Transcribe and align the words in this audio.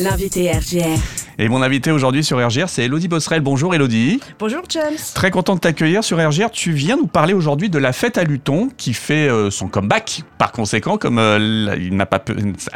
L'invité 0.00 0.50
RGR. 0.50 0.98
Et 1.38 1.48
mon 1.50 1.60
invité 1.60 1.90
aujourd'hui 1.90 2.24
sur 2.24 2.38
RGR, 2.38 2.70
c'est 2.70 2.84
Elodie 2.84 3.06
Bosserel. 3.08 3.42
Bonjour 3.42 3.74
Elodie. 3.74 4.18
Bonjour 4.38 4.62
James. 4.70 4.96
Très 5.14 5.30
content 5.30 5.56
de 5.56 5.60
t'accueillir 5.60 6.02
sur 6.02 6.16
RGR. 6.16 6.50
Tu 6.50 6.72
viens 6.72 6.96
nous 6.96 7.06
parler 7.06 7.34
aujourd'hui 7.34 7.68
de 7.68 7.78
la 7.78 7.92
fête 7.92 8.16
à 8.16 8.24
Luton 8.24 8.70
qui 8.78 8.94
fait 8.94 9.28
euh, 9.28 9.50
son 9.50 9.68
comeback. 9.68 10.22
Par 10.38 10.52
conséquent, 10.52 10.96
comme 10.96 11.18
euh, 11.18 11.76
elle 11.76 11.94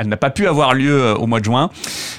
n'a 0.08 0.16
pas 0.18 0.30
pu 0.30 0.46
avoir 0.46 0.74
lieu 0.74 0.92
euh, 0.92 1.14
au 1.14 1.26
mois 1.26 1.40
de 1.40 1.46
juin, 1.46 1.70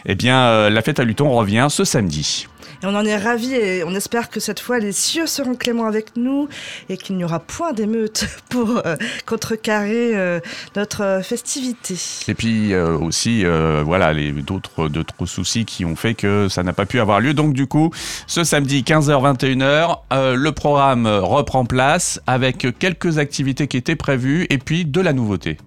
eh 0.08 0.16
bien 0.16 0.72
la 0.72 0.82
fête 0.82 1.00
à 1.00 1.04
Luton 1.04 1.30
revient 1.30 1.68
ce 1.70 1.84
samedi. 1.84 2.48
On 2.84 2.96
en 2.96 3.06
est 3.06 3.18
ravis 3.18 3.54
et 3.54 3.84
on 3.84 3.94
espère 3.96 4.30
que 4.30 4.40
cette 4.40 4.60
fois 4.60 4.80
les 4.80 4.92
cieux 4.92 5.28
seront 5.28 5.56
cléments 5.56 5.86
avec 5.86 6.16
nous 6.16 6.48
et 6.90 6.98
qu'il 6.98 7.18
n'y 7.18 7.24
aura 7.24 7.40
point 7.40 7.74
d'émeute 7.74 8.26
pour 8.50 8.82
euh, 8.86 8.96
contrecarrer 9.26 10.16
euh, 10.16 10.40
notre 10.76 11.04
euh, 11.04 11.22
festivité. 11.22 11.96
Et 12.28 12.34
puis 12.34 12.76
aussi, 12.76 13.44
voilà, 13.84 14.14
les 14.14 14.32
d'autres 14.32 15.26
soucis 15.26 15.66
qui 15.66 15.86
ont 15.86 15.96
fait 15.96 16.14
que 16.14 16.48
ça 16.50 16.64
n'a 16.64 16.74
pas 16.74 16.86
pu 16.86 17.00
avoir 17.00 17.20
lieu. 17.20 17.34
Donc 17.34 17.54
du 17.54 17.68
coup, 17.68 17.92
ce 18.28 18.44
samedi 18.44 18.82
15h-21h, 18.82 20.00
euh, 20.14 20.36
le 20.36 20.52
programme 20.52 21.08
reprend 21.08 21.66
place 21.66 22.22
avec 22.28 22.68
quelques 22.80 23.18
activités 23.18 23.68
qui 23.68 23.78
étaient 23.78 23.96
prévues 23.96 24.46
et 24.50 24.58
puis 24.58 24.86
de 24.86 25.02
la 25.02 25.14
nouveauté. 25.14 25.58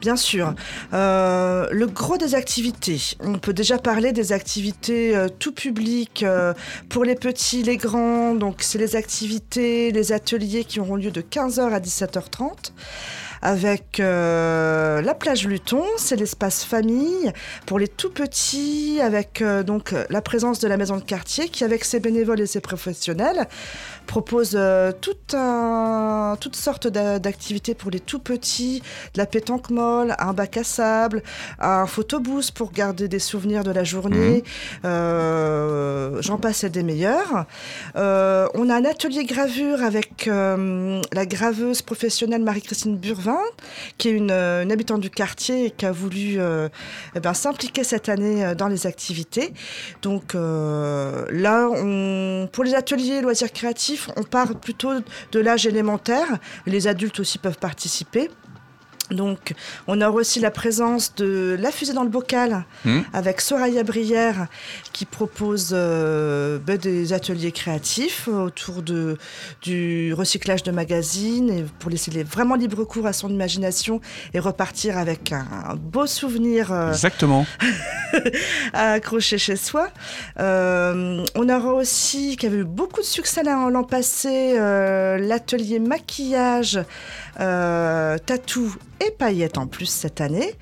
Bien 0.00 0.16
sûr. 0.16 0.54
Euh, 0.92 1.66
le 1.70 1.86
gros 1.86 2.16
des 2.16 2.34
activités, 2.34 3.00
on 3.20 3.38
peut 3.38 3.52
déjà 3.52 3.78
parler 3.78 4.12
des 4.12 4.32
activités 4.32 5.16
euh, 5.16 5.28
tout 5.28 5.52
public 5.52 6.22
euh, 6.22 6.54
pour 6.88 7.04
les 7.04 7.14
petits, 7.14 7.62
les 7.62 7.76
grands. 7.76 8.34
Donc 8.34 8.56
c'est 8.60 8.78
les 8.78 8.96
activités, 8.96 9.90
les 9.92 10.12
ateliers 10.12 10.64
qui 10.64 10.80
auront 10.80 10.96
lieu 10.96 11.10
de 11.10 11.20
15h 11.20 11.72
à 11.72 11.80
17h30 11.80 12.72
avec 13.42 14.00
euh, 14.00 15.00
la 15.02 15.14
plage 15.14 15.46
Luton, 15.46 15.84
c'est 15.96 16.16
l'espace 16.16 16.64
famille 16.64 17.32
pour 17.66 17.78
les 17.78 17.88
tout 17.88 18.10
petits, 18.10 18.98
avec 19.02 19.42
euh, 19.42 19.62
donc 19.62 19.92
euh, 19.92 20.04
la 20.10 20.22
présence 20.22 20.58
de 20.60 20.68
la 20.68 20.76
maison 20.76 20.96
de 20.96 21.02
quartier 21.02 21.48
qui, 21.48 21.64
avec 21.64 21.84
ses 21.84 22.00
bénévoles 22.00 22.40
et 22.40 22.46
ses 22.46 22.60
professionnels, 22.60 23.46
propose 24.06 24.52
euh, 24.54 24.92
un- 25.34 26.36
toutes 26.40 26.56
sortes 26.56 26.86
d'a- 26.86 27.18
d'activités 27.18 27.74
pour 27.74 27.90
les 27.90 28.00
tout 28.00 28.18
petits, 28.20 28.80
de 29.14 29.18
la 29.18 29.26
pétanque 29.26 29.70
molle, 29.70 30.14
un 30.18 30.32
bac 30.32 30.56
à 30.56 30.64
sable, 30.64 31.22
un 31.58 31.86
photobooth 31.86 32.52
pour 32.52 32.70
garder 32.72 33.08
des 33.08 33.18
souvenirs 33.18 33.64
de 33.64 33.70
la 33.72 33.84
journée, 33.84 34.44
euh, 34.84 36.20
j'en 36.22 36.38
passe 36.38 36.64
et 36.64 36.70
des 36.70 36.82
meilleurs. 36.82 37.44
On 37.94 38.70
a 38.70 38.74
un 38.74 38.84
atelier 38.84 39.24
gravure 39.24 39.82
avec 39.82 40.26
la 40.26 41.26
graveuse 41.26 41.82
professionnelle 41.82 42.42
Marie-Christine 42.42 42.96
Burvin, 42.96 43.25
qui 43.98 44.08
est 44.08 44.12
une, 44.12 44.30
euh, 44.30 44.62
une 44.62 44.72
habitante 44.72 45.00
du 45.00 45.10
quartier 45.10 45.66
et 45.66 45.70
qui 45.70 45.86
a 45.86 45.92
voulu 45.92 46.36
euh, 46.38 46.68
eh 47.14 47.20
ben, 47.20 47.34
s'impliquer 47.34 47.84
cette 47.84 48.08
année 48.08 48.44
euh, 48.44 48.54
dans 48.54 48.68
les 48.68 48.86
activités. 48.86 49.52
Donc 50.02 50.34
là, 50.34 51.68
pour 52.52 52.64
les 52.64 52.74
ateliers 52.74 53.20
loisirs 53.20 53.52
créatifs, 53.52 54.10
on 54.16 54.22
part 54.22 54.54
plutôt 54.60 54.92
de 55.32 55.40
l'âge 55.40 55.66
élémentaire. 55.66 56.38
Les 56.66 56.86
adultes 56.86 57.20
aussi 57.20 57.38
peuvent 57.38 57.58
participer. 57.58 58.30
Donc, 59.10 59.54
on 59.86 60.00
a 60.00 60.10
aussi 60.10 60.40
la 60.40 60.50
présence 60.50 61.14
de 61.14 61.56
La 61.60 61.70
Fusée 61.70 61.92
dans 61.92 62.02
le 62.02 62.08
bocal 62.08 62.64
Hmm. 62.84 63.00
avec 63.12 63.40
Soraya 63.40 63.82
Brière 63.84 64.46
qui 64.92 65.04
propose 65.04 65.70
euh, 65.72 66.58
ben, 66.58 66.76
des 66.76 67.12
ateliers 67.12 67.52
créatifs 67.52 68.28
autour 68.28 68.82
de, 68.82 69.16
du 69.62 70.12
recyclage 70.14 70.62
de 70.62 70.70
magazines 70.70 71.50
et 71.50 71.64
pour 71.78 71.90
laisser 71.90 72.10
les- 72.10 72.22
vraiment 72.24 72.54
libre 72.54 72.84
cours 72.84 73.06
à 73.06 73.12
son 73.12 73.28
imagination 73.30 74.00
et 74.34 74.38
repartir 74.40 74.98
avec 74.98 75.32
un, 75.32 75.46
un 75.68 75.74
beau 75.76 76.06
souvenir 76.06 76.72
euh, 76.72 76.88
Exactement. 76.90 77.46
à 78.72 78.92
accrocher 78.92 79.38
chez 79.38 79.56
soi. 79.56 79.88
Euh, 80.38 81.24
on 81.34 81.48
aura 81.48 81.72
aussi, 81.74 82.36
qui 82.36 82.46
avait 82.46 82.58
eu 82.58 82.64
beaucoup 82.64 83.00
de 83.00 83.06
succès 83.06 83.42
l'an 83.42 83.84
passé, 83.84 84.54
l'atelier 84.58 85.78
maquillage, 85.78 86.80
tatou 88.26 88.74
et 89.04 89.10
paillettes 89.10 89.58
en 89.58 89.66
plus 89.66 89.86
cette 89.86 90.20
année. 90.20 90.54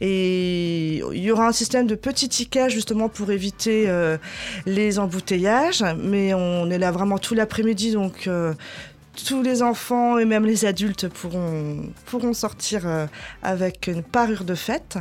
Et 0.00 0.96
il 1.12 1.22
y 1.22 1.30
aura 1.30 1.48
un 1.48 1.52
système 1.52 1.86
de 1.86 1.94
petits 1.94 2.28
tickets 2.28 2.70
justement 2.70 3.08
pour 3.08 3.30
éviter 3.30 3.84
euh, 3.88 4.16
les 4.66 4.98
embouteillages. 4.98 5.84
Mais 6.02 6.34
on 6.34 6.70
est 6.70 6.78
là 6.78 6.90
vraiment 6.90 7.18
tout 7.18 7.34
l'après-midi, 7.34 7.92
donc 7.92 8.26
euh, 8.26 8.54
tous 9.28 9.42
les 9.42 9.62
enfants 9.62 10.18
et 10.18 10.24
même 10.26 10.44
les 10.44 10.64
adultes 10.66 11.08
pourront, 11.08 11.84
pourront 12.04 12.34
sortir 12.34 12.82
euh, 12.84 13.06
avec 13.42 13.86
une 13.86 14.02
parure 14.02 14.44
de 14.44 14.54
fête. 14.54 14.98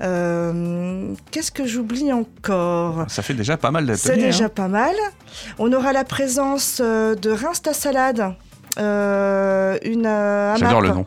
Euh, 0.00 1.14
Qu'est-ce 1.30 1.50
que 1.50 1.66
j'oublie 1.66 2.12
encore? 2.12 3.04
Ça 3.08 3.22
fait 3.22 3.34
déjà 3.34 3.56
pas 3.56 3.70
mal 3.70 3.84
C'est 3.96 4.08
d'ateliers. 4.10 4.26
déjà 4.26 4.44
hein. 4.44 4.48
pas 4.48 4.68
mal. 4.68 4.94
On 5.58 5.72
aura 5.72 5.92
la 5.92 6.04
présence 6.04 6.80
euh, 6.82 7.14
de 7.14 7.30
Reims 7.30 7.62
ta 7.62 7.72
salade. 7.72 8.34
Euh, 8.78 9.76
une 9.84 10.06
euh, 10.06 10.56
J'adore 10.56 10.80
le 10.80 10.88
nom. 10.90 11.06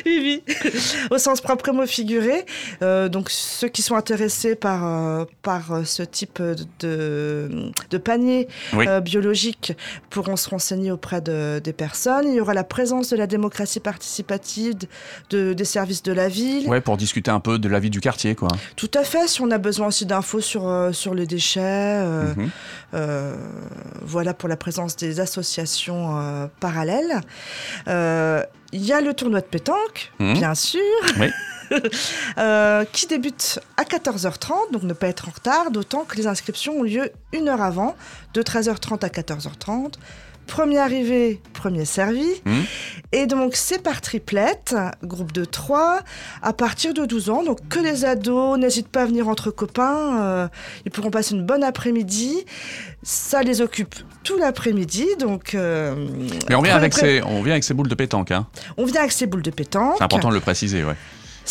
Au 1.11 1.17
sens 1.17 1.41
propre 1.41 1.63
comme 1.63 1.79
au 1.79 1.85
figuré. 1.85 2.45
Euh, 2.81 3.09
donc, 3.09 3.29
ceux 3.29 3.67
qui 3.67 3.81
sont 3.81 3.95
intéressés 3.95 4.55
par, 4.55 4.85
euh, 4.85 5.25
par 5.41 5.71
euh, 5.71 5.83
ce 5.83 6.03
type 6.03 6.41
de, 6.79 7.71
de 7.89 7.97
panier 7.97 8.47
Oui. 8.73 8.85
euh, 8.87 8.99
biologique 8.99 9.73
pourront 10.09 10.35
se 10.35 10.49
renseigner 10.49 10.91
auprès 10.91 11.21
de- 11.21 11.59
des 11.63 11.73
personnes. 11.73 12.27
Il 12.27 12.35
y 12.35 12.39
aura 12.41 12.53
la 12.53 12.63
présence 12.63 13.09
de 13.09 13.17
la 13.17 13.27
démocratie 13.27 13.79
participative, 13.79 14.73
de, 15.29 15.53
des 15.53 15.65
services 15.65 16.03
de 16.03 16.13
la 16.13 16.27
ville. 16.29 16.67
Ouais, 16.69 16.81
pour 16.81 16.97
discuter 16.97 17.31
un 17.31 17.39
peu 17.39 17.57
de 17.59 17.67
la 17.69 17.79
vie 17.79 17.89
du 17.89 17.99
quartier, 18.01 18.35
quoi. 18.35 18.49
Tout 18.75 18.91
à 18.93 19.03
fait. 19.03 19.27
Si 19.27 19.41
on 19.41 19.51
a 19.51 19.57
besoin 19.57 19.87
aussi 19.87 20.05
d'infos 20.05 20.41
sur, 20.41 20.89
sur 20.93 21.13
les 21.13 21.25
déchets, 21.27 22.01
Mhm. 22.01 22.49
voilà 24.01 24.33
pour 24.33 24.49
la 24.49 24.57
présence 24.57 24.95
des 24.95 25.19
associations 25.19 26.49
parallèles. 26.59 27.21
Il 28.73 28.85
y 28.85 28.93
a 28.93 29.01
le 29.01 29.13
tournoi 29.13 29.41
de 29.41 29.45
pétanque, 29.45 30.11
Mhm. 30.19 30.33
bien 30.33 30.55
sûr, 30.55 30.79
Oui. 31.19 31.29
euh, 32.37 32.85
qui 32.91 33.07
débute 33.07 33.59
à 33.77 33.83
14h30, 33.83 34.71
donc 34.71 34.83
ne 34.83 34.93
pas 34.93 35.07
être 35.07 35.27
en 35.27 35.31
retard, 35.31 35.71
d'autant 35.71 36.03
que 36.03 36.15
les 36.17 36.27
inscriptions 36.27 36.79
ont 36.79 36.83
lieu 36.83 37.11
une 37.33 37.47
heure 37.49 37.61
avant, 37.61 37.95
de 38.33 38.41
13h30 38.41 39.03
à 39.05 39.09
14h30. 39.09 39.93
Premier 40.51 40.79
arrivé, 40.79 41.39
premier 41.53 41.85
servi. 41.85 42.27
Mhm. 42.43 42.63
Et 43.13 43.25
donc, 43.25 43.55
c'est 43.55 43.81
par 43.81 44.01
triplette, 44.01 44.75
groupe 45.01 45.31
de 45.31 45.45
3, 45.45 46.01
à 46.41 46.51
partir 46.51 46.93
de 46.93 47.05
12 47.05 47.29
ans. 47.29 47.41
Donc, 47.41 47.59
que 47.69 47.79
les 47.79 48.03
ados 48.03 48.59
n'hésitent 48.59 48.89
pas 48.89 49.03
à 49.03 49.05
venir 49.05 49.29
entre 49.29 49.49
copains. 49.49 50.21
euh, 50.21 50.47
ils 50.85 50.91
pourront 50.91 51.09
passer 51.09 51.35
une 51.35 51.45
bonne 51.45 51.63
après-midi. 51.63 52.45
Ça 53.01 53.43
les 53.43 53.61
occupe 53.61 53.95
tout 54.25 54.37
l'après-midi. 54.37 55.05
Donc, 55.19 55.55
euh, 55.55 55.95
Mais 56.49 56.55
on 56.55 56.61
vient, 56.61 56.75
avec 56.75 56.93
ses, 56.95 57.23
on 57.23 57.41
vient 57.41 57.53
avec 57.53 57.71
boules 57.71 57.87
de 57.87 57.95
pétanque. 57.95 58.31
Hein. 58.31 58.45
on 58.75 58.83
vient 58.83 58.99
avec 58.99 59.13
ses 59.13 59.27
boules 59.27 59.43
de 59.43 59.51
pétanque. 59.51 59.95
C'est 59.99 60.03
important 60.03 60.29
de 60.29 60.33
le 60.33 60.41
préciser, 60.41 60.83
ouais. 60.83 60.97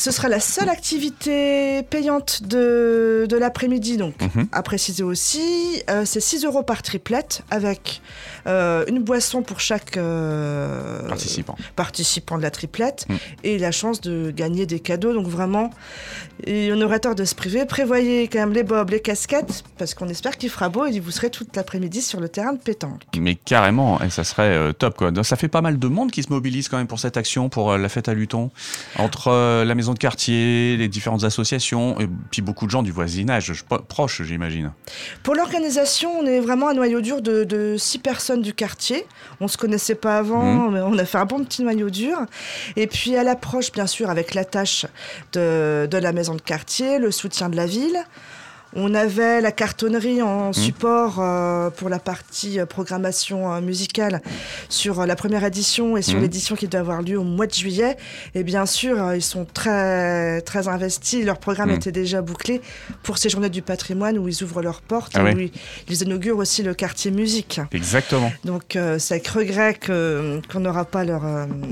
Ce 0.00 0.11
sera 0.12 0.28
la 0.28 0.41
seule 0.41 0.71
activité 0.71 1.83
payante 1.83 2.43
de, 2.44 3.27
de 3.28 3.37
l'après-midi, 3.37 3.99
donc 3.99 4.15
Mhm. 4.22 4.49
à 4.50 4.62
préciser 4.62 5.03
aussi. 5.03 5.83
Euh, 5.91 6.05
c'est 6.06 6.21
6 6.21 6.47
euros 6.47 6.62
par 6.62 6.81
triplette 6.81 7.43
avec 7.50 8.00
euh, 8.47 8.84
une 8.88 9.00
boisson 9.03 9.43
pour 9.43 9.61
chaque 9.61 9.99
euh, 9.99 11.06
Participant. 11.06 11.55
participant 11.77 12.38
de 12.38 12.43
la 12.43 12.50
triplette 12.50 13.05
Mm. 13.11 13.15
et 13.44 13.59
la 13.59 13.72
chance 13.72 14.00
de 14.00 14.31
gagner 14.31 14.65
des 14.65 14.81
cadeaux. 14.81 15.12
Donc 15.12 15.27
vraiment, 15.27 15.69
et 16.47 16.72
on 16.72 16.81
aurait 16.81 17.00
tort 17.00 17.15
de 17.15 17.27
se 17.27 17.34
priver. 17.34 17.67
Prévoyez 17.67 18.28
quand 18.28 18.38
même 18.38 18.55
les 18.55 18.62
bobs, 18.62 18.88
les 18.88 19.00
casquettes, 19.00 19.65
parce 19.77 19.93
qu'on 19.93 20.09
espère 20.09 20.38
qu'il 20.38 20.49
fera 20.49 20.71
beau 20.71 20.87
et 20.87 20.99
vous 20.99 21.11
serez 21.11 21.28
toute 21.28 21.55
l'après-midi 21.55 22.00
sur 22.00 22.21
le 22.21 22.31
terrain 22.31 22.55
de 22.55 22.59
pétanque. 22.59 23.03
Mais 23.19 23.34
carrément, 23.34 24.00
et 24.00 24.09
ça 24.09 24.25
serait 24.25 24.72
top 24.72 24.97
quoi. 24.97 25.11
Donc, 25.11 25.27
ça 25.27 25.37
fait 25.37 25.49
pas 25.49 25.61
mal 25.61 25.78
de 25.78 25.88
monde 25.88 26.11
qui 26.11 26.22
se 26.22 26.31
mobilise 26.31 26.69
quand 26.71 26.78
même 26.78 26.87
pour 26.87 26.99
cette 27.00 27.19
action, 27.19 27.50
pour 27.50 27.77
la 27.77 27.88
fête 27.91 28.09
à 28.09 28.15
Luton, 28.15 28.50
entre 28.97 29.62
la 29.62 29.75
maison 29.75 29.89
de 29.94 29.98
quartier, 29.98 30.76
les 30.76 30.88
différentes 30.88 31.24
associations, 31.24 32.00
et 32.00 32.08
puis 32.30 32.42
beaucoup 32.42 32.66
de 32.66 32.70
gens 32.70 32.82
du 32.82 32.92
voisinage, 32.92 33.52
proche 33.88 34.22
j'imagine. 34.22 34.72
Pour 35.22 35.34
l'organisation, 35.34 36.10
on 36.20 36.26
est 36.26 36.40
vraiment 36.40 36.69
un 36.69 36.75
noyau 36.75 37.00
dur 37.00 37.22
de, 37.22 37.44
de 37.44 37.76
six 37.78 37.98
personnes 37.98 38.42
du 38.42 38.54
quartier. 38.54 39.06
On 39.40 39.48
se 39.48 39.56
connaissait 39.56 39.94
pas 39.94 40.19
avant, 40.19 40.70
mais 40.70 40.81
on 40.81 40.98
a 40.98 41.04
fait 41.04 41.19
un 41.19 41.26
bon 41.26 41.44
petit 41.44 41.62
noyau 41.62 41.90
dur. 41.90 42.19
Et 42.76 42.87
puis 42.87 43.16
à 43.16 43.22
l'approche, 43.22 43.72
bien 43.72 43.87
sûr, 43.87 44.10
avec 44.10 44.34
la 44.34 44.44
tâche 44.44 44.87
de, 45.32 45.87
de 45.90 45.98
la 45.98 46.12
maison 46.12 46.34
de 46.34 46.40
quartier, 46.40 46.98
le 46.98 47.10
soutien 47.10 47.48
de 47.48 47.56
la 47.56 47.66
ville. 47.66 47.98
On 48.76 48.94
avait 48.94 49.40
la 49.40 49.50
cartonnerie 49.52 50.22
en 50.22 50.50
Mmh. 50.50 50.52
support 50.52 51.17
euh, 51.19 51.70
pour 51.70 51.88
la 51.88 51.99
partie 51.99 52.61
euh, 52.61 52.67
programmation 52.67 53.52
euh, 53.52 53.61
musicale 53.61 54.22
sur 54.69 55.00
euh, 55.00 55.06
la 55.06 55.17
première 55.17 55.44
édition 55.44 55.96
et 55.96 56.02
sur 56.02 56.19
Mmh. 56.19 56.22
l'édition 56.22 56.55
qui 56.56 56.69
doit 56.69 56.81
avoir 56.81 57.02
lieu 57.02 57.19
au 57.19 57.25
mois 57.25 57.46
de 57.49 57.52
juillet. 57.55 57.96
Et 58.34 58.44
bien 58.44 58.67
sûr, 58.67 59.02
euh, 59.02 59.17
ils 59.17 59.22
sont 59.22 59.44
très, 59.44 60.40
très 60.43 60.69
investis. 60.69 61.25
Leur 61.25 61.38
programme 61.38 61.70
Mmh. 61.70 61.75
était 61.75 61.93
déjà 61.93 62.22
bouclé 62.22 62.61
pour 63.02 63.19
ces 63.19 63.28
journées 63.28 63.50
du 63.50 63.61
patrimoine 63.62 64.19
où 64.19 64.28
ils 64.28 64.43
ouvrent 64.44 64.62
leurs 64.62 64.82
portes 64.82 65.12
Ah 65.17 65.20
et 65.20 65.25
ouais. 65.25 65.34
où 65.34 65.90
ils, 65.90 66.02
inaugurent 66.02 66.38
aussi 66.38 66.62
le 66.62 66.72
quartier 66.75 67.11
musique. 67.11 67.61
Exactement. 67.72 68.31
Donc 68.44 68.76
euh, 68.76 68.99
c'est 69.00 69.14
avec 69.14 69.26
regret 69.28 69.78
qu'on 69.84 70.61
n'aura 70.61 70.84
pas 70.84 71.05
leur, 71.05 71.22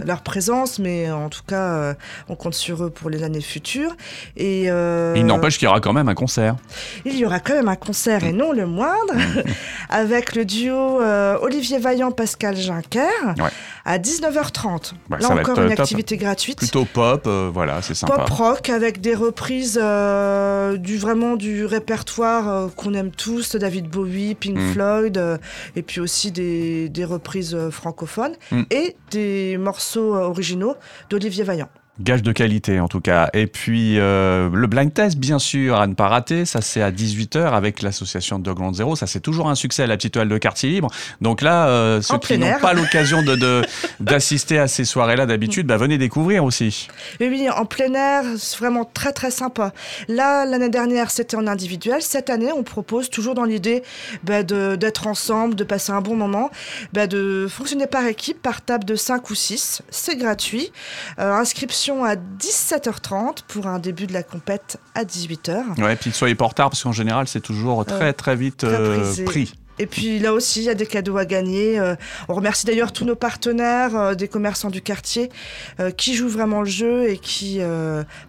leur 0.05 0.23
présence, 0.23 0.79
mais 0.81 1.11
en 1.11 1.29
tout 1.29 1.43
cas, 1.47 1.63
euh, 1.75 1.95
on 2.29 2.35
compte 2.35 2.55
sur 2.55 2.85
eux 2.85 2.91
pour 2.91 3.09
les 3.09 3.23
années 3.23 3.41
futures. 3.41 3.95
Et 4.37 4.65
euh, 4.69 5.15
Il 5.17 5.27
n'empêche 5.27 5.59
qu'il 5.59 5.67
y 5.67 5.69
aura 5.69 5.81
quand 5.81 5.93
même 5.93 6.09
un 6.09 6.15
concert. 6.15 6.57
Il 7.05 7.17
y 7.17 7.25
aura 7.25 7.41
quand 7.41 7.55
même 7.55 7.69
un 7.69 7.77
concert, 7.77 8.25
et 8.25 8.33
non 8.33 8.53
le 8.53 8.67
moindre, 8.67 9.15
avec 9.89 10.35
le 10.35 10.45
duo 10.45 11.01
euh, 11.01 11.37
Olivier 11.43 11.79
Vaillant-Pascal 11.79 12.57
Juncker 12.57 13.07
Ouais. 13.39 13.51
à 13.85 13.99
19h30. 13.99 14.93
Ouais, 15.11 15.19
Là 15.21 15.31
encore 15.31 15.59
une 15.61 15.71
top. 15.71 15.81
activité 15.81 16.17
gratuite. 16.17 16.59
Plutôt 16.59 16.85
pop, 16.85 17.25
euh, 17.27 17.51
voilà, 17.53 17.83
c'est 17.83 17.95
sympa. 17.95 18.17
Pop 18.19 18.31
rock 18.31 18.69
avec 18.71 19.01
des 19.01 19.15
reprises 19.15 19.79
euh, 19.83 20.77
du 20.77 20.99
vraiment 20.99 21.37
du 21.37 21.65
répertoire 21.65 22.71
qu'on 22.77 22.95
aime 22.95 23.11
tous, 23.11 23.57
David 23.57 23.89
Bowie, 23.89 24.35
Pink 24.35 24.57
Mm. 24.59 24.73
Floyd, 24.73 25.39
et 25.77 25.83
puis 25.83 26.01
aussi 26.01 26.31
des, 26.33 26.89
des 26.89 27.05
reprises 27.05 27.57
francophones 27.71 28.35
Mm. 28.51 28.63
et 28.71 28.97
des 29.11 29.57
morceaux 29.59 30.15
originaux 30.15 30.75
d'Olivier 31.11 31.45
Vaillant. 31.45 31.69
Gage 32.01 32.23
de 32.23 32.31
qualité 32.33 32.79
en 32.79 32.87
tout 32.87 33.01
cas. 33.01 33.29
Et 33.33 33.47
puis 33.49 33.99
euh, 33.99 34.49
le 34.53 34.67
blind 34.69 34.95
test, 34.95 35.19
bien 35.19 35.39
sûr, 35.41 35.81
à 35.81 35.87
ne 35.89 35.95
pas 35.95 36.07
rater. 36.09 36.45
Ça, 36.45 36.61
c'est 36.61 36.81
à 36.81 36.93
18h 36.93 37.53
avec 37.53 37.83
l'association 37.83 38.39
Dogland 38.39 38.73
Zero. 38.75 38.95
Ça, 38.95 39.07
c'est 39.09 39.19
toujours 39.21 39.49
un 39.49 39.57
succès 39.57 39.83
à 39.83 39.87
la 39.89 39.97
petite 39.97 40.15
toile 40.15 40.29
de 40.29 40.39
quartier 40.39 40.71
libre. 40.71 40.91
Donc 41.21 41.43
là, 41.43 41.69
euh, 41.69 42.01
ceux 42.01 42.15
En 42.15 42.19
qui 42.21 42.39
n'ont 42.39 42.59
pas 42.61 42.73
l'occasion 42.73 43.23
de, 43.23 43.35
de- 43.35 43.63
d'assister 44.01 44.59
à 44.59 44.69
ces 44.69 44.85
soirées-là 44.85 45.27
d'habitude, 45.27 45.67
bah, 45.67 45.77
venez 45.77 45.99
découvrir 45.99 46.45
aussi. 46.45 46.89
Oui, 47.21 47.27
oui, 47.31 47.49
en 47.51 47.65
plein 47.65 47.93
air, 47.95 48.23
c'est 48.37 48.59
vraiment 48.59 48.85
très 48.85 49.13
très 49.13 49.33
sympa. 49.33 49.73
Là, 50.07 50.45
l'année 50.45 50.69
dernière, 50.71 51.11
c'était 51.11 51.37
en 51.37 51.47
individuel. 51.49 52.01
Cette 52.01 52.31
année, 52.31 52.53
on 52.53 52.63
propose 52.63 53.11
toujours 53.11 53.35
dans 53.35 53.45
l'idée 53.45 53.83
bah, 54.23 54.43
d'être 54.45 55.07
ensemble, 55.09 55.57
de 55.57 55.65
passer 55.65 55.91
un 55.91 56.01
bon 56.01 56.15
moment, 56.15 56.51
bah, 56.93 57.09
de 57.09 57.49
fonctionner 57.51 57.89
par 57.89 58.07
équipe, 58.07 58.41
par 58.41 58.63
table 58.63 58.85
de 58.85 58.95
5 58.95 59.29
ou 59.31 59.35
6. 59.35 59.83
C'est 59.91 60.17
gratuit. 60.17 60.71
Euh, 61.19 61.33
inscription 61.33 61.88
à 62.05 62.15
17h30 62.17 63.43
pour 63.49 63.67
un 63.67 63.79
début 63.79 64.07
de 64.07 64.13
la 64.13 64.23
compète 64.23 64.79
à 64.95 65.05
18h. 65.05 65.81
Ouais, 65.83 65.97
puis 65.97 66.11
soyez 66.13 66.35
pas 66.35 66.45
en 66.45 66.49
retard 66.49 66.71
parce 66.71 66.83
qu'en 66.83 66.93
général, 66.93 67.29
c'est 67.29 67.41
toujours 67.41 67.85
très 67.85 68.13
très 68.13 68.37
vite 68.37 68.59
très 68.59 68.69
euh, 68.69 69.25
pris. 69.25 69.53
Et 69.81 69.87
puis 69.87 70.19
là 70.19 70.33
aussi, 70.33 70.61
il 70.61 70.65
y 70.65 70.71
a 70.71 70.75
des 70.75 70.87
cadeaux 70.87 71.19
à 71.19 71.25
gagner. 71.25 71.79
Euh, 71.79 71.95
on 72.29 72.35
remercie 72.35 72.67
d'ailleurs 72.67 72.93
tous 72.93 73.05
nos 73.05 73.15
partenaires, 73.15 73.97
euh, 73.97 74.15
des 74.15 74.27
commerçants 74.27 74.71
du 74.71 74.83
quartier, 74.83 75.31
euh, 75.79 75.91
qui 75.93 76.15
jouent 76.15 76.29
vraiment 76.29 76.63
le 76.63 76.69
jeu 76.69 77.09
et 77.09 77.17
qui 77.19 77.61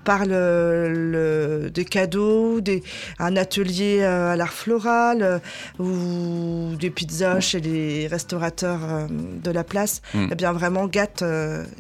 parlent 0.04 0.30
le- 0.30 1.70
des 1.74 1.86
cadeaux, 1.86 2.62
des, 2.62 2.84
un 3.18 3.36
atelier 3.36 4.04
à 4.04 4.36
l'art 4.36 4.54
floral 4.54 5.42
ou 5.80 6.76
des 6.80 6.90
pizzas 6.90 7.40
chez 7.40 7.60
les 7.60 8.08
restaurateurs 8.08 9.08
de 9.10 9.52
la 9.52 9.64
place. 9.64 10.02
Mm. 10.14 10.28
Eh 10.32 10.36
bien, 10.36 10.54
vraiment, 10.54 10.86
gâte, 10.88 11.24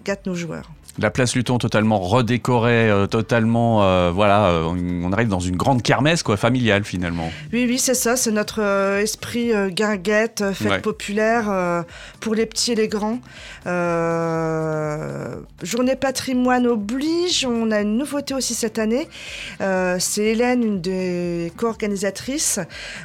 gâte 0.03 0.25
nos 0.25 0.35
joueurs. 0.35 0.71
La 1.01 1.12
place 1.12 1.34
Luton 1.36 1.57
totalement 1.57 2.00
redécorée, 2.00 2.90
euh, 2.90 3.07
totalement, 3.07 3.84
euh, 3.84 4.12
voilà, 4.13 4.48
euh, 4.48 4.63
on 4.66 5.13
arrive 5.13 5.30
dans 5.30 5.40
une 5.40 5.56
grande 5.56 5.81
kermesse 5.81 6.24
quoi, 6.24 6.36
familiale 6.36 6.84
finalement. 6.84 7.31
Oui, 7.54 7.66
oui, 7.69 7.80
c'est 7.80 7.94
ça, 7.94 8.18
c'est 8.18 8.31
notre 8.31 8.60
esprit 9.00 9.51
guinguette, 9.69 10.44
fête 10.54 10.69
Ouais. 10.69 10.80
populaire 10.80 11.86
pour 12.19 12.36
les 12.36 12.46
petits 12.46 12.74
et 12.74 12.75
les 12.75 12.88
grands. 12.88 13.19
Journée 15.63 15.96
patrimoine 15.96 16.68
oblige, 16.68 17.46
on 17.46 17.72
a 17.72 17.81
une 17.81 17.98
nouveauté 17.98 18.34
aussi 18.34 18.54
cette 18.54 18.78
année. 18.78 19.07
C'est 19.60 20.24
Hélène, 20.24 20.63
une 20.63 20.81
des 20.81 21.51
co-organisatrices, 21.57 22.60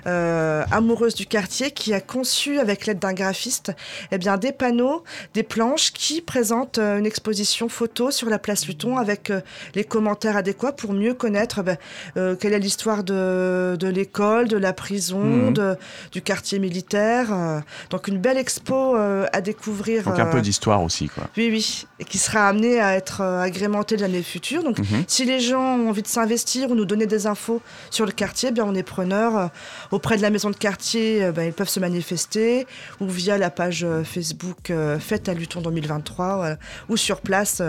amoureuse 0.04 1.14
du 1.14 1.26
quartier, 1.26 1.70
qui 1.70 1.94
a 1.94 2.00
conçu 2.00 2.58
avec 2.58 2.86
l'aide 2.86 2.98
d'un 2.98 3.12
graphiste 3.12 3.72
eh 4.12 4.18
bien, 4.18 4.36
des 4.36 4.52
panneaux, 4.52 5.04
des 5.34 5.42
planches 5.42 5.92
qui 5.92 6.20
présentent 6.20 6.78
une 6.78 7.06
exposition 7.06 7.68
photo 7.68 7.83
sur 8.10 8.28
la 8.28 8.38
place 8.38 8.66
Luton 8.66 8.96
avec 8.98 9.30
euh, 9.30 9.40
les 9.74 9.84
commentaires 9.84 10.36
adéquats 10.36 10.72
pour 10.72 10.92
mieux 10.92 11.14
connaître 11.14 11.62
ben, 11.62 11.76
euh, 12.16 12.34
quelle 12.36 12.52
est 12.52 12.58
l'histoire 12.58 13.04
de, 13.04 13.76
de 13.78 13.88
l'école, 13.88 14.48
de 14.48 14.56
la 14.56 14.72
prison, 14.72 15.20
Mhm. 15.24 15.52
de, 15.52 15.76
du 16.12 16.22
quartier 16.22 16.58
militaire. 16.58 17.28
euh. 17.32 17.60
donc 17.90 18.08
une 18.08 18.18
belle 18.18 18.38
expo 18.38 18.96
à 18.96 19.40
découvrir. 19.40 20.04
Donc 20.04 20.18
un 20.18 20.26
peu 20.26 20.40
d'histoire 20.40 20.82
aussi 20.82 21.08
quoi. 21.08 21.24
oui, 21.36 21.48
oui, 21.50 21.86
et 21.98 22.04
qui 22.04 22.18
sera 22.18 22.48
amenée 22.48 22.80
à 22.80 22.94
être 22.96 23.20
agrémentée 23.22 23.96
l'année 23.96 24.22
future. 24.22 24.62
Donc 24.64 24.78
Mhm. 24.78 25.04
si 25.06 25.24
les 25.24 25.40
gens 25.40 25.78
ont 25.78 25.88
envie 25.88 26.02
de 26.02 26.06
s'investir 26.08 26.70
ou 26.70 26.74
nous 26.74 26.84
donner 26.84 27.06
des 27.06 27.26
infos 27.26 27.60
sur 27.90 28.06
le 28.06 28.12
quartier, 28.12 28.48
eh 28.50 28.52
bien 28.52 28.64
on 28.64 28.74
est 28.74 28.82
preneur. 28.82 29.50
Auprès 29.90 30.16
de 30.16 30.22
la 30.22 30.30
maison 30.30 30.50
de 30.50 30.56
quartier, 30.56 31.30
ben, 31.32 31.44
ils 31.44 31.52
peuvent 31.52 31.68
se 31.68 31.80
manifester 31.80 32.66
ou 33.00 33.06
via 33.08 33.38
la 33.38 33.50
page 33.50 33.86
Facebook 34.04 34.72
Fête 35.00 35.28
à 35.28 35.34
Luton 35.34 35.60
2023 35.60 36.36
voilà. 36.36 36.56
ou 36.88 36.96
sur 36.96 37.20
place, 37.20 37.60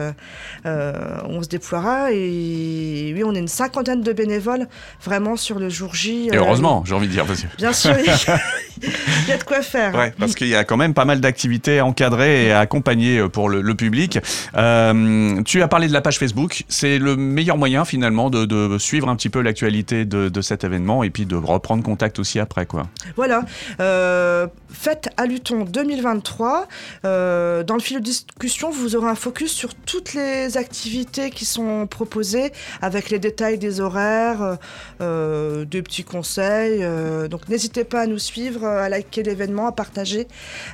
on 0.66 1.42
se 1.42 1.48
déploiera. 1.48 2.12
Et 2.12 3.14
oui, 3.16 3.24
on 3.24 3.34
est 3.34 3.40
une 3.40 3.48
cinquantaine 3.48 4.02
de 4.02 4.14
bénévoles 4.14 4.68
vraiment 5.04 5.36
sur 5.36 5.60
le 5.60 5.70
jour 5.70 5.94
J. 5.94 6.28
Et 6.28 6.36
euh, 6.36 6.40
heureusement, 6.40 6.84
j'ai 6.86 6.96
envie 6.96 7.08
de 7.08 7.12
dire. 7.12 7.26
parce 7.26 7.44
Bien 7.58 7.74
sûr, 7.74 7.96
il 8.82 8.90
y 9.30 9.32
a- 9.32 9.38
de 9.38 9.44
quoi 9.44 9.62
faire. 9.62 9.94
Ouais, 9.96 10.14
parce 10.18 10.36
qu'il 10.36 10.48
y 10.48 10.56
a 10.56 10.64
quand 10.64 10.78
même 10.78 10.94
pas 10.94 11.06
mal 11.06 11.20
d'activités 11.22 11.82
encadrées 11.82 12.46
et 12.48 12.52
accompagnées 12.52 13.20
euh, 13.20 13.30
pour 13.30 13.50
le, 13.50 13.62
le 13.62 13.76
public. 13.76 14.20
Euh, 14.56 15.42
tu 15.44 15.62
as 15.62 15.68
parlé 15.68 15.88
de 15.88 15.94
la 15.94 16.02
page 16.02 16.18
Facebook. 16.20 16.64
C'est 16.70 16.98
le 17.00 17.16
meilleur 17.16 17.58
moyen 17.58 17.86
finalement 17.86 18.30
de, 18.30 18.46
de 18.46 18.78
suivre 18.78 19.10
un 19.10 19.16
petit 19.16 19.30
peu 19.30 19.42
l'actualité 19.42 20.06
de, 20.06 20.30
de 20.30 20.42
cet 20.42 20.64
événement 20.64 21.04
et 21.04 21.10
puis 21.10 21.26
de 21.26 21.36
reprendre 21.36 21.84
contact 21.84 22.20
aussi 22.20 22.40
après 22.40 22.66
quoi. 22.66 22.84
Voilà, 23.16 23.44
euh, 23.80 24.48
fête 24.72 25.10
à 25.18 25.26
Luton 25.26 25.64
2023. 25.66 26.68
Euh, 27.06 27.64
dans 27.64 27.76
le 27.76 27.82
fil 27.82 27.98
de 28.00 28.04
discussion, 28.04 28.70
vous 28.72 28.96
aurez 28.96 29.10
un 29.10 29.16
focus 29.16 29.52
sur 29.52 29.74
toutes 29.76 30.14
les 30.14 30.58
activités 30.58 31.30
qui 31.30 31.46
sont 31.46 31.88
proposées, 31.88 32.52
avec 32.82 33.10
les 33.10 33.20
détails 33.20 33.58
des 33.58 33.80
horaires, 33.82 34.58
des 35.00 35.82
petits 35.82 36.04
conseils. 36.04 36.86
donc 37.30 37.48
n'hésitez 37.50 37.84
pas 37.84 38.02
à 38.02 38.08
nous 38.08 38.20
suivre, 38.20 38.65
à 38.66 38.90
liker 38.90 39.24
l'événement, 39.24 39.68
à 39.68 39.72
partager. 39.72 40.28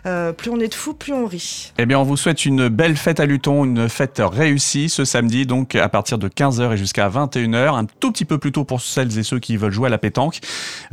Euh, 0.06 0.32
plus 0.34 0.50
on 0.50 0.60
est 0.60 0.68
de 0.68 0.74
fous, 0.74 0.94
plus 0.94 1.14
on 1.14 1.26
rit. 1.26 1.74
Eh 1.78 1.86
bien, 1.86 2.00
on 2.00 2.04
vous 2.04 2.18
souhaite 2.18 2.46
une 2.46 2.68
belle 2.68 2.98
fête 2.98 3.20
à 3.20 3.26
Luton, 3.26 3.66
une 3.66 3.90
fête 3.90 4.22
réussie 4.24 4.90
ce 4.90 5.06
samedi, 5.06 5.46
donc 5.46 5.76
à 5.76 5.90
partir 5.90 6.18
de 6.18 6.28
15h 6.28 6.74
et 6.74 6.78
jusqu'à 6.78 7.10
21h, 7.10 7.76
un 7.76 7.86
tout 7.86 8.12
petit 8.12 8.26
peu 8.26 8.38
plus 8.38 8.52
tôt 8.52 8.64
pour 8.64 8.82
celles 8.82 9.18
et 9.18 9.24
ceux 9.24 9.40
qui 9.40 9.58
veulent 9.58 9.72
jouer 9.72 9.88
à 9.88 9.90
la 9.90 9.98
pétanque. 9.98 10.40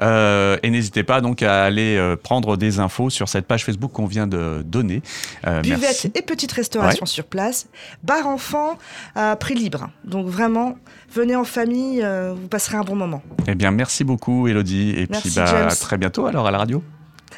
Euh, 0.00 0.56
et 0.62 0.70
n'hésitez 0.70 1.02
pas 1.02 1.20
donc 1.20 1.42
à 1.42 1.64
aller 1.64 1.96
euh, 1.96 2.16
prendre 2.16 2.56
des 2.56 2.80
infos 2.80 3.10
sur 3.10 3.28
cette 3.28 3.46
page 3.46 3.64
Facebook 3.64 3.92
qu'on 3.92 4.06
vient 4.06 4.26
de 4.26 4.62
donner. 4.64 5.02
Euh, 5.46 5.60
Buvette 5.60 5.80
merci. 5.80 6.12
et 6.14 6.22
petite 6.22 6.52
restauration 6.52 7.06
sur 7.06 7.24
place. 7.24 7.68
Bar 8.02 8.26
enfant 8.26 8.78
à 9.14 9.36
prix 9.36 9.54
libre. 9.54 9.90
Donc 10.04 10.26
vraiment, 10.26 10.76
venez 11.12 11.36
en 11.36 11.44
famille, 11.44 12.02
euh, 12.02 12.34
vous 12.34 12.48
passerez 12.48 12.76
un 12.76 12.82
bon 12.82 12.96
moment. 12.96 13.22
Eh 13.46 13.54
bien, 13.54 13.70
merci 13.70 14.04
beaucoup, 14.04 14.48
Elodie. 14.48 14.90
Et 14.90 15.06
Merci, 15.10 15.28
puis, 15.28 15.36
bah, 15.36 15.66
à 15.68 15.74
très 15.74 15.96
bientôt 15.96 16.26
alors 16.26 16.46
à 16.46 16.50
la 16.50 16.58
radio. 16.58 16.82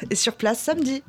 Et 0.09 0.15
sur 0.15 0.35
place 0.35 0.59
samedi. 0.59 1.03